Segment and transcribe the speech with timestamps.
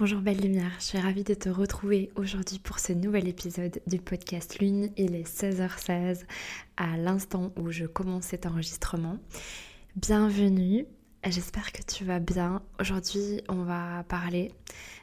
[0.00, 3.98] Bonjour belle lumière, je suis ravie de te retrouver aujourd'hui pour ce nouvel épisode du
[3.98, 4.88] podcast Lune.
[4.96, 6.22] Il est 16h16
[6.78, 9.18] à l'instant où je commence cet enregistrement.
[9.96, 10.86] Bienvenue,
[11.26, 12.62] j'espère que tu vas bien.
[12.80, 14.52] Aujourd'hui on va parler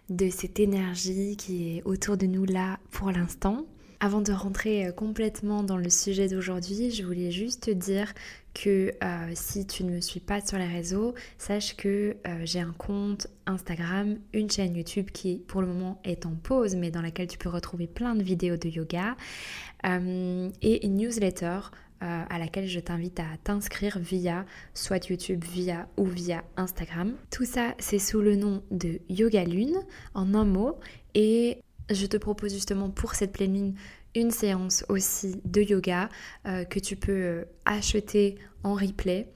[0.09, 3.67] de cette énergie qui est autour de nous là pour l'instant.
[3.99, 8.13] Avant de rentrer euh, complètement dans le sujet d'aujourd'hui, je voulais juste te dire
[8.53, 12.59] que euh, si tu ne me suis pas sur les réseaux, sache que euh, j'ai
[12.59, 17.01] un compte Instagram, une chaîne YouTube qui pour le moment est en pause, mais dans
[17.01, 19.15] laquelle tu peux retrouver plein de vidéos de yoga,
[19.83, 21.59] et une newsletter
[22.01, 27.13] à laquelle je t'invite à t'inscrire via soit YouTube, via ou via Instagram.
[27.31, 29.77] Tout ça, c'est sous le nom de Yoga Lune,
[30.13, 30.77] en un mot,
[31.13, 33.75] et je te propose justement pour cette pleine
[34.15, 36.09] une séance aussi de yoga
[36.45, 39.31] euh, que tu peux euh, acheter en replay.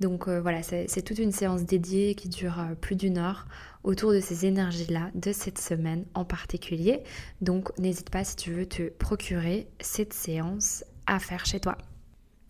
[0.00, 3.46] Donc euh, voilà, c'est toute une séance dédiée qui dure plus d'une heure
[3.84, 7.02] autour de ces énergies-là, de cette semaine en particulier.
[7.40, 11.78] Donc n'hésite pas si tu veux te procurer cette séance à faire chez toi.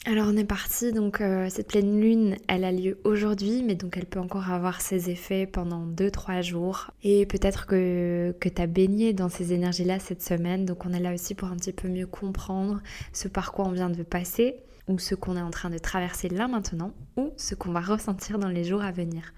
[0.06, 3.96] Alors on est parti, donc euh, cette pleine lune, elle a lieu aujourd'hui, mais donc
[3.96, 6.90] elle peut encore avoir ses effets pendant 2-3 jours.
[7.02, 11.00] Et peut-être que, que tu as baigné dans ces énergies-là cette semaine, donc on est
[11.00, 12.82] là aussi pour un petit peu mieux comprendre
[13.14, 14.56] ce par quoi on vient de passer,
[14.88, 18.38] ou ce qu'on est en train de traverser là maintenant, ou ce qu'on va ressentir
[18.38, 19.32] dans les jours à venir.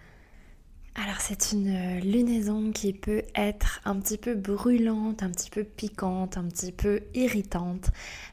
[0.98, 5.62] Alors c'est une euh, lunaison qui peut être un petit peu brûlante, un petit peu
[5.62, 7.90] piquante, un petit peu irritante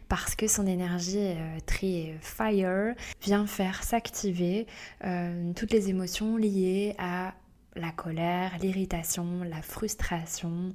[0.07, 4.65] parce que son énergie euh, très fire vient faire s'activer
[5.03, 7.33] euh, toutes les émotions liées à
[7.75, 10.71] la colère, l'irritation, la frustration,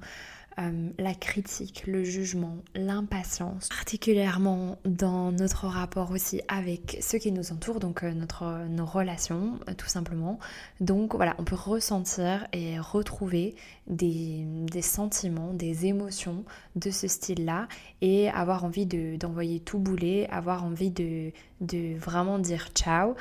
[0.59, 7.51] euh, la critique, le jugement, l'impatience, particulièrement dans notre rapport aussi avec ceux qui nous
[7.51, 10.39] entourent, donc euh, notre, nos relations euh, tout simplement.
[10.81, 13.55] Donc voilà, on peut ressentir et retrouver
[13.87, 14.45] des,
[14.81, 16.43] sentiments, des émotions
[16.75, 17.67] de ce style-là
[18.01, 23.15] et avoir envie d'envoyer tout bouler, avoir envie de, de vraiment dire ciao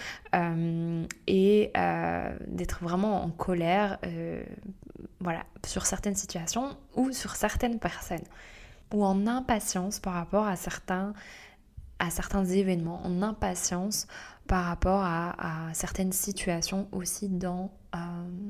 [1.27, 1.73] et
[2.49, 3.99] d'être vraiment en colère
[5.21, 8.25] voilà, sur certaines situations ou sur certaines personnes,
[8.93, 11.13] ou en impatience par rapport à certains,
[11.99, 14.07] à certains événements, en impatience
[14.47, 15.35] par rapport à,
[15.75, 17.99] certaines situations aussi dans, euh,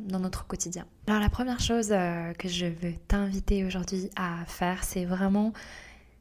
[0.07, 0.87] dans notre quotidien.
[1.09, 5.53] Alors la première chose euh, que je veux t'inviter aujourd'hui à faire, c'est vraiment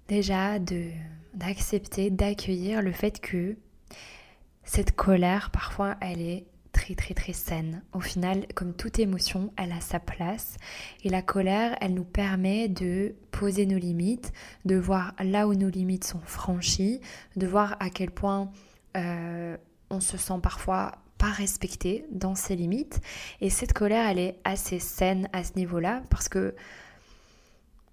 [0.07, 0.57] déjà
[1.33, 3.55] d'accepter, d'accueillir le fait que
[4.63, 6.45] cette colère, parfois, elle est
[6.77, 7.81] très très très saine.
[7.91, 10.57] Au final, comme toute émotion, elle a sa place.
[11.03, 14.31] Et la colère, elle nous permet de poser nos limites,
[14.65, 17.01] de voir là où nos limites sont franchies,
[17.35, 18.51] de voir à quel point
[18.95, 19.57] euh,
[19.89, 23.01] on se sent parfois pas respecté dans ses limites.
[23.41, 26.53] Et cette colère, elle est assez saine à ce niveau-là parce que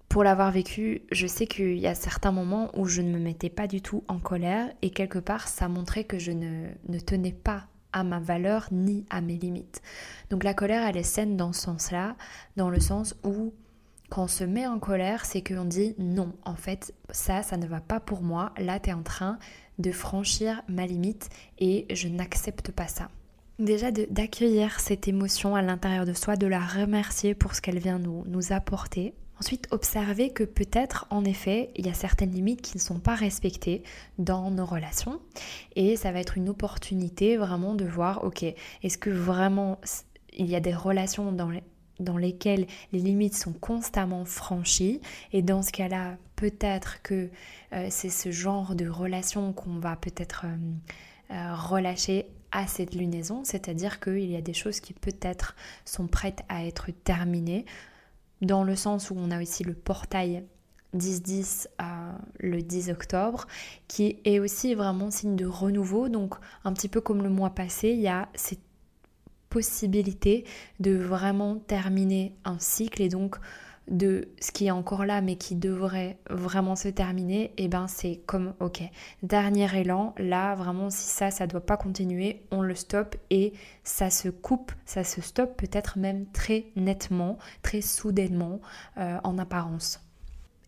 [0.09, 3.49] pour l'avoir vécu, je sais qu'il y a certains moments où je ne me mettais
[3.49, 7.33] pas du tout en colère et quelque part ça montrait que je ne, ne tenais
[7.33, 9.81] pas à ma valeur ni à mes limites.
[10.29, 12.15] Donc la colère, elle est saine dans ce sens-là,
[12.57, 13.53] dans le sens où
[14.09, 17.65] quand on se met en colère, c'est qu'on dit non, en fait, ça, ça ne
[17.65, 18.51] va pas pour moi.
[18.57, 19.39] Là, tu es en train
[19.79, 23.09] de franchir ma limite et je n'accepte pas ça.
[23.57, 27.99] Déjà d'accueillir cette émotion à l'intérieur de soi, de la remercier pour ce qu'elle vient
[27.99, 29.13] nous, nous apporter.
[29.39, 33.15] Ensuite, observer que peut-être, en effet, il y a certaines limites qui ne sont pas
[33.15, 33.83] respectées
[34.17, 35.19] dans nos relations.
[35.75, 39.79] Et ça va être une opportunité vraiment de voir, ok, est-ce que vraiment
[40.37, 41.51] il y a des relations dans,
[41.99, 45.01] dans lesquelles les limites sont constamment franchies.
[45.33, 47.29] Et dans ce cas-là, peut-être que
[47.73, 53.43] euh, c'est ce genre de relation qu'on va peut-être euh, euh, relâcher à cette lunaison,
[53.43, 57.65] c'est-à-dire qu'il y a des choses qui peut-être sont prêtes à être terminées
[58.41, 60.43] dans le sens où on a aussi le portail
[60.95, 61.67] 10-10
[62.39, 63.47] le 10 octobre,
[63.87, 66.09] qui est aussi vraiment signe de renouveau.
[66.09, 68.59] Donc un petit peu comme le mois passé, il y a cette
[69.49, 70.45] possibilité
[70.79, 73.37] de vraiment terminer un cycle et donc
[73.87, 77.87] de ce qui est encore là mais qui devrait vraiment se terminer, et eh ben
[77.87, 78.81] c'est comme ok,
[79.23, 84.09] dernier élan, là vraiment si ça ça doit pas continuer, on le stoppe et ça
[84.09, 88.59] se coupe, ça se stoppe peut-être même très nettement, très soudainement
[88.97, 90.04] euh, en apparence.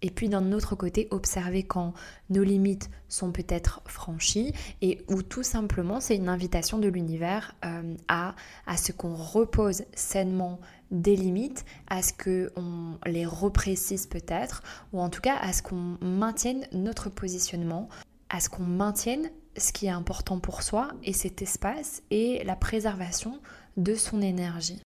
[0.02, 1.94] Et puis d'un autre côté, observer quand
[2.30, 7.96] nos limites sont peut-être franchies et où tout simplement c'est une invitation de l'univers euh,
[8.08, 8.36] à,
[8.66, 10.60] à ce qu'on repose sainement
[10.92, 14.64] des limites, à ce qu'on les reprécise peut-être,
[14.94, 17.90] ou en tout cas à ce qu'on maintienne notre positionnement,
[18.30, 22.56] à ce qu'on maintienne ce qui est important pour soi et cet espace et la
[22.56, 23.40] préservation
[23.76, 24.82] de son énergie.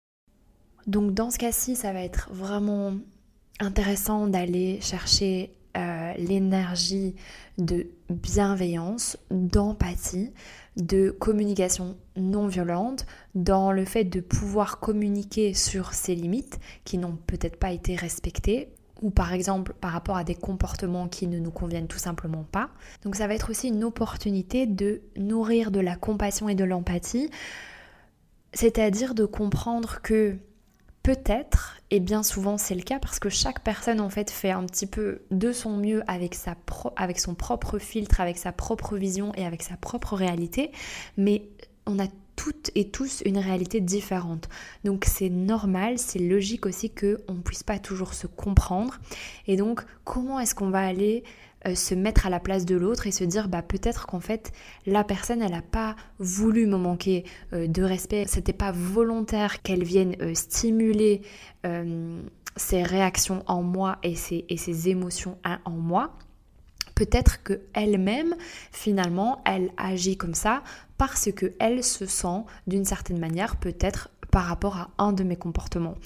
[0.86, 2.94] Donc dans ce cas-ci, ça va être vraiment
[3.60, 7.14] intéressant d'aller chercher euh, l'énergie
[7.58, 10.32] de bienveillance, d'empathie,
[10.76, 17.18] de communication non violente, dans le fait de pouvoir communiquer sur ses limites qui n'ont
[17.26, 18.70] peut-être pas été respectées
[19.02, 22.70] ou par exemple par rapport à des comportements qui ne nous conviennent tout simplement pas.
[23.04, 27.30] Donc ça va être aussi une opportunité de nourrir de la compassion et de l'empathie,
[28.52, 30.36] c'est-à-dire de comprendre que
[31.14, 34.64] peut-être, et bien souvent c'est le cas parce que chaque personne en fait fait un
[34.64, 36.36] petit peu de son mieux avec,
[36.94, 40.70] avec son propre filtre, avec sa propre vision et avec sa propre réalité,
[41.16, 41.42] mais
[41.86, 44.48] on a toutes et tous une réalité différente.
[44.84, 48.98] Donc c'est normal, c'est logique aussi qu'on ne puisse pas toujours se comprendre.
[49.48, 51.24] Et donc comment est-ce qu'on va aller
[51.66, 54.52] euh, se mettre à la place de l'autre et se dire bah peut-être qu'en fait
[54.86, 59.84] la personne elle n'a pas voulu me manquer euh, de respect, c'était pas volontaire qu'elle
[59.84, 61.22] vienne euh, stimuler
[62.56, 66.14] ses réactions en moi et ses, et ses émotions en moi
[66.94, 68.34] peut-être que elle-même
[68.72, 70.62] finalement elle agit comme ça
[70.96, 75.36] parce que elle se sent d'une certaine manière peut-être par rapport à un de mes
[75.36, 75.96] comportements.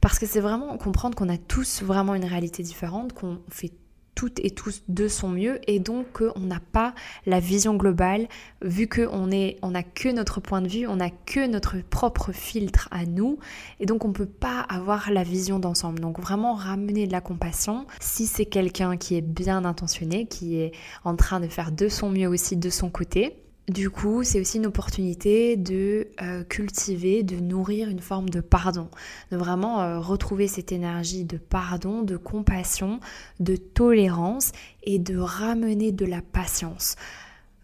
[0.00, 3.72] Parce que c'est vraiment comprendre qu'on a tous vraiment une réalité différente, qu'on fait
[4.16, 6.94] toutes et tous de son mieux et donc qu'on n'a pas
[7.26, 8.26] la vision globale
[8.62, 9.30] vu qu'on
[9.62, 13.38] on n'a que notre point de vue, on n'a que notre propre filtre à nous
[13.78, 16.00] et donc on ne peut pas avoir la vision d'ensemble.
[16.00, 20.72] Donc vraiment ramener de la compassion si c'est quelqu'un qui est bien intentionné, qui est
[21.04, 24.58] en train de faire de son mieux aussi de son côté du coup, c'est aussi
[24.58, 28.88] une opportunité de euh, cultiver, de nourrir une forme de pardon,
[29.32, 33.00] de vraiment euh, retrouver cette énergie de pardon, de compassion,
[33.40, 34.52] de tolérance
[34.84, 36.94] et de ramener de la patience.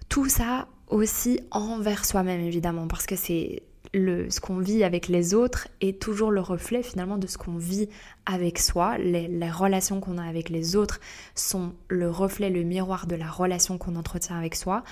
[0.08, 3.62] Tout ça aussi envers soi-même évidemment, parce que c'est
[3.94, 7.88] ce qu'on vit avec les autres est toujours le reflet finalement de ce qu'on vit
[8.24, 8.96] avec soi.
[8.98, 11.00] Les, les relations qu'on a avec les autres
[11.34, 14.82] sont le reflet, le miroir de la relation qu'on entretient avec soi.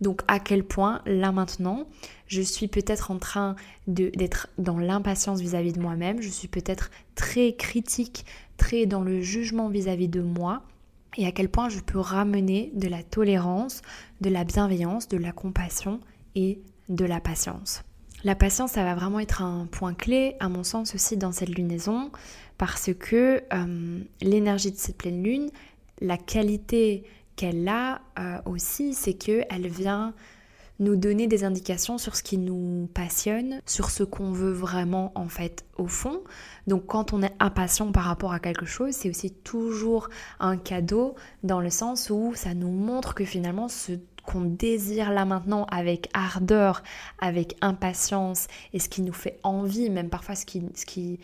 [0.00, 1.86] Donc à quel point, là maintenant,
[2.26, 3.56] je suis peut-être en train
[3.86, 8.24] d'être dans l'impatience vis-à-vis de moi-même, je suis peut-être très critique,
[8.56, 10.62] très dans le jugement vis-à-vis de moi,
[11.16, 13.82] et à quel point je peux ramener de la tolérance,
[14.20, 16.00] de la bienveillance, de la compassion
[16.34, 17.82] et de la patience.
[18.24, 21.50] La patience, ça va vraiment être un point clé, à mon sens aussi, dans cette
[21.50, 22.10] lunaison,
[22.56, 25.50] parce que euh, l'énergie de cette pleine lune,
[26.00, 27.04] la qualité
[27.36, 30.14] qu'elle a euh, aussi, c'est qu'elle vient
[30.80, 35.28] nous donner des indications sur ce qui nous passionne, sur ce qu'on veut vraiment en
[35.28, 36.20] fait au fond.
[36.66, 41.16] Donc quand on est impatient par rapport à quelque chose, c'est aussi toujours un cadeau
[41.42, 43.92] dans le sens où ça nous montre que finalement ce
[44.28, 46.82] qu'on désire là maintenant avec ardeur,
[47.18, 51.18] avec impatience et ce qui nous fait envie, même parfois ce qui,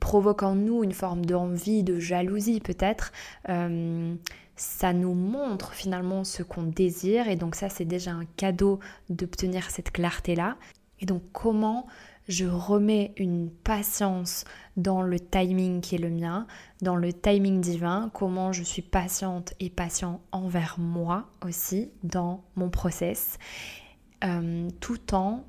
[0.00, 3.12] provoque en nous une forme d'envie, de jalousie peut-être,
[3.50, 4.14] euh,
[4.56, 8.80] ça nous montre finalement ce qu'on désire et donc ça c'est déjà un cadeau
[9.10, 10.56] d'obtenir cette clarté-là.
[11.00, 11.86] Et donc comment
[12.28, 14.44] je remets une patience
[14.76, 16.46] dans le timing qui est le mien,
[16.80, 22.70] dans le timing divin, comment je suis patiente et patient envers moi aussi dans mon
[22.70, 23.38] process,
[24.24, 25.44] euh, tout en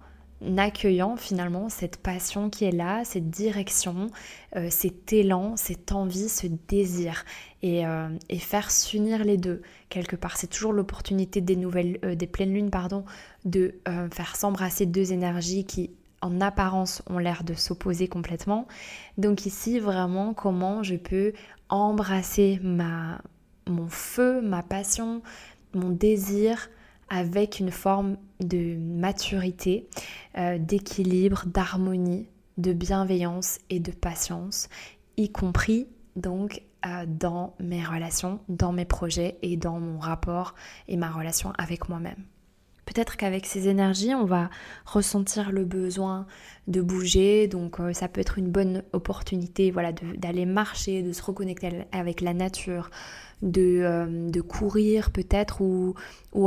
[0.57, 4.09] accueillant finalement cette passion qui est là, cette direction,
[4.57, 7.23] euh, cet élan, cette envie, ce désir
[7.61, 10.35] et, euh, faire s'unir les deux quelque part.
[10.35, 13.05] C'est toujours l'opportunité des nouvelles, des pleines lunes, pardon,
[13.45, 13.75] de
[14.11, 15.91] faire s'embrasser deux énergies qui
[16.23, 18.67] en apparence ont l'air de s'opposer complètement.
[19.17, 21.33] Donc ici vraiment comment je peux
[21.69, 23.21] embrasser ma,
[23.67, 25.21] mon feu, ma passion,
[25.73, 26.69] mon désir,
[27.09, 29.87] avec une forme de maturité,
[30.37, 32.27] euh, d'équilibre, d'harmonie,
[32.57, 34.69] de bienveillance et de patience,
[35.17, 40.55] y compris donc euh, dans mes relations, dans mes projets et dans mon rapport
[40.87, 42.23] et ma relation avec moi-même.
[42.85, 44.49] Peut-être qu'avec ces énergies, on va
[44.85, 46.25] ressentir le besoin
[46.67, 51.21] de bouger, donc euh, ça peut être une bonne opportunité voilà, d'aller marcher, de se
[51.21, 52.89] reconnecter avec la nature,
[53.43, 55.95] euh, de, courir peut-être ou,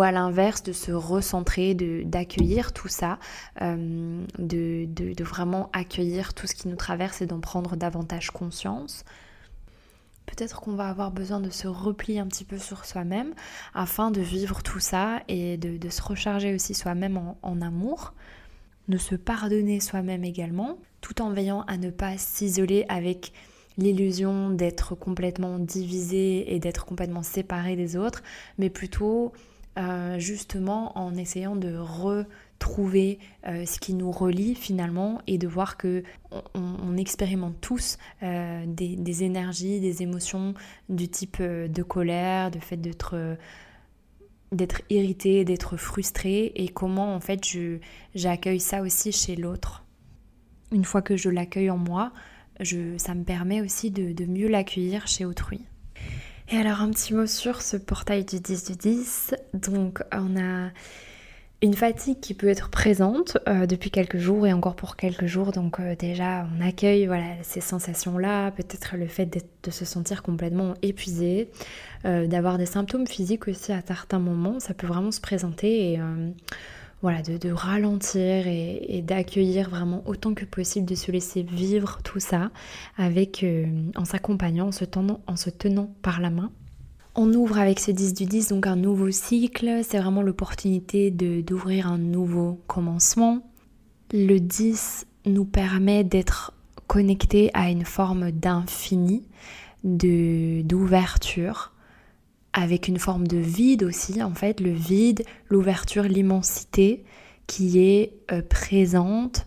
[0.03, 3.19] à l'inverse de se recentrer, d'accueillir tout ça,
[3.61, 9.05] euh, de, vraiment accueillir tout ce qui nous traverse et d'en prendre davantage conscience.
[10.27, 13.33] Peut-être qu'on va avoir besoin de se replier un petit peu sur soi-même
[13.75, 18.13] afin de vivre tout ça et de, se recharger aussi soi-même en amour,
[18.89, 23.33] de se pardonner soi-même également, tout en veillant à ne pas s'isoler avec
[23.79, 28.23] l'illusion d'être complètement divisé et d'être complètement séparé des autres,
[28.59, 29.33] mais plutôt
[29.79, 31.79] euh, justement en essayant de
[32.59, 36.03] trouver ce qui nous relie finalement et de voir que
[36.55, 40.55] on, expérimente tous des, des, énergies, des émotions
[40.89, 43.37] du type de colère, de fait d'être
[44.53, 47.41] d'être irrité, d'être frustré et comment en fait
[48.15, 49.85] j'accueille ça aussi chez l'autre.
[50.73, 52.13] Une fois que je l'accueille en moi,
[52.61, 55.61] je, ça me permet aussi de mieux l'accueillir chez autrui.
[56.49, 59.35] Et alors un petit mot sur ce portail du 10 du 10.
[59.55, 60.71] Donc on a
[61.61, 65.51] une fatigue qui peut être présente euh, depuis quelques jours et encore pour quelques jours.
[65.51, 70.75] Donc euh, déjà, on accueille voilà, ces sensations-là, peut-être le fait de se sentir complètement
[70.83, 71.51] épuisé,
[72.05, 74.61] euh, d'avoir des symptômes physiques aussi à certains moments.
[74.61, 76.01] Ça peut vraiment se présenter et
[77.03, 82.51] voilà, de, ralentir et, d'accueillir vraiment autant que possible, de se laisser vivre tout ça
[82.97, 83.45] avec,
[83.95, 84.85] en s'accompagnant, en se,
[85.27, 86.51] en se tenant par la main.
[87.15, 91.87] On ouvre avec ce 10 du 10 donc un nouveau cycle, c'est vraiment l'opportunité d'ouvrir
[91.87, 93.41] un nouveau commencement.
[94.13, 96.53] Le 10 nous permet d'être
[96.87, 99.27] connecté à une forme d'infini,
[99.83, 101.73] d'ouverture,
[102.57, 107.05] avec une forme de vide aussi, en fait, le vide, l'ouverture, l'immensité
[107.47, 109.47] qui est euh, présente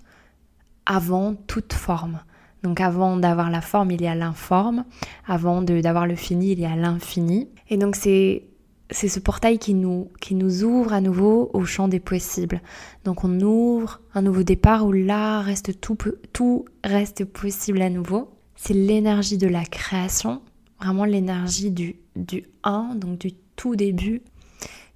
[0.86, 2.22] avant toute forme.
[2.62, 4.86] Donc avant d'avoir la forme, il y a l'informe.
[5.28, 7.50] Avant d'avoir le fini, il y a l'infini.
[7.70, 8.44] Et donc c'est
[8.92, 12.62] c'est ce portail qui nous, qui nous ouvre à nouveau au champ des possibles.
[13.06, 15.98] Donc on ouvre un nouveau départ où là reste tout,
[16.34, 18.32] tout reste possible à nouveau.
[18.56, 20.42] C'est l'énergie de la création,
[20.80, 24.22] vraiment l'énergie du, du 1, donc du tout début,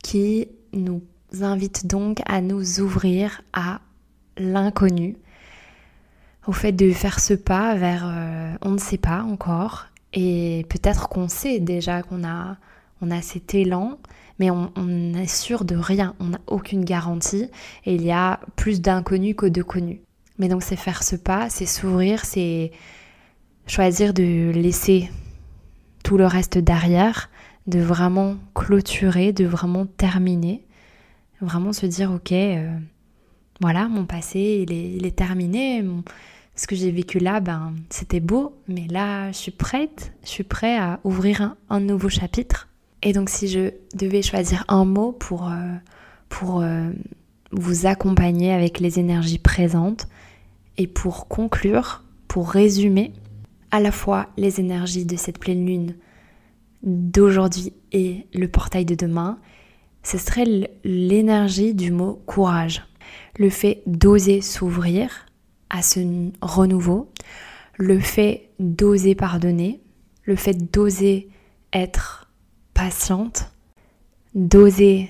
[0.01, 1.01] qui nous
[1.41, 3.81] invite donc à nous ouvrir à
[4.37, 5.17] l'inconnu,
[6.47, 9.87] au fait de faire ce pas vers euh, on ne sait pas encore.
[10.13, 12.57] Et peut-être qu'on sait déjà qu'on a,
[13.01, 13.97] on a cet élan,
[14.39, 17.49] mais on, n'est est sûr de rien, on n'a aucune garantie.
[17.85, 20.01] Et il y a plus d'inconnus que de connus.
[20.37, 22.71] Mais donc c'est faire ce pas, c'est s'ouvrir, c'est
[23.65, 25.09] choisir de laisser
[26.03, 27.29] tout le reste derrière,
[27.67, 30.63] de vraiment clôturer, de vraiment terminer,
[31.41, 32.77] vraiment se dire ok, euh,
[33.61, 35.83] voilà, mon passé, il est, terminé,
[36.55, 40.43] ce que j'ai vécu là, ben, c'était beau, mais là, je suis prête, je suis
[40.43, 42.67] prête à ouvrir un, nouveau chapitre.
[43.01, 45.73] Et donc, si je devais choisir un mot pour, euh,
[46.29, 46.89] pour euh,
[47.51, 50.07] vous accompagner avec les énergies présentes
[50.77, 53.13] et pour conclure, pour résumer
[53.73, 55.95] à la fois les énergies de cette pleine lune
[56.83, 59.39] d'aujourd'hui et le portail de demain,
[60.03, 62.83] ce serait l'énergie du mot courage.
[63.39, 65.25] Le fait d'oser s'ouvrir,
[65.71, 65.99] à ce
[66.43, 67.11] renouveau,
[67.77, 69.81] le fait d'oser pardonner,
[70.21, 71.29] le fait d'oser
[71.73, 72.29] être
[72.75, 73.51] patiente,
[74.35, 75.09] d'oser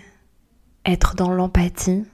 [0.86, 2.06] être dans l'empathie,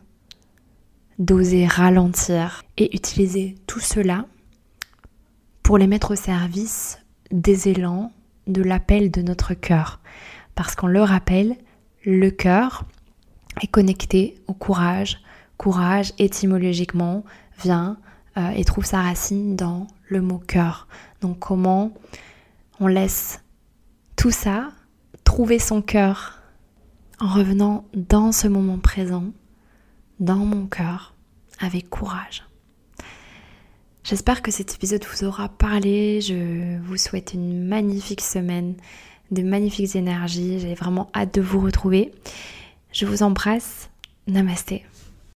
[1.19, 4.25] d'oser ralentir et utiliser tout cela
[5.69, 6.97] pour les mettre au service
[7.29, 8.11] des élans,
[8.47, 9.99] de l'appel de notre cœur.
[10.55, 11.55] Parce qu'on le rappelle,
[12.03, 12.85] le cœur
[13.61, 15.21] est connecté au courage.
[15.57, 17.23] Courage, étymologiquement,
[17.61, 17.99] vient
[18.35, 20.87] euh, et trouve sa racine dans le mot cœur.
[21.21, 21.93] Donc comment
[22.79, 23.43] on laisse
[24.15, 24.71] tout ça
[25.23, 26.39] trouver son cœur
[27.19, 29.25] en revenant dans ce moment présent,
[30.19, 31.13] dans mon cœur,
[31.59, 32.48] avec courage.
[34.09, 36.19] J'espère que cet épisode vous aura parlé.
[36.19, 38.73] Je vous souhaite une magnifique semaine,
[39.29, 40.59] de magnifiques énergies.
[40.59, 42.11] J'ai vraiment hâte de vous retrouver.
[42.91, 43.91] Je vous embrasse.
[44.25, 44.83] Namasté.